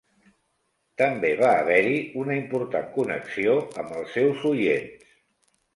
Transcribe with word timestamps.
També 1.01 1.29
va 1.41 1.51
haver-hi 1.57 1.99
una 2.23 2.39
important 2.41 2.91
connexió 2.99 3.55
amb 3.85 3.95
els 4.01 4.19
seus 4.19 4.45
oients. 4.55 5.15